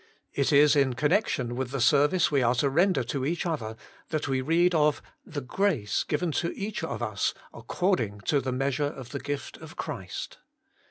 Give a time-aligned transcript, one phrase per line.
[0.33, 3.75] It is in connection with the service we are to render to each other
[4.09, 8.51] that we read of * the grace given to each of us according to the
[8.51, 10.39] meas ure of the gift of Christ.'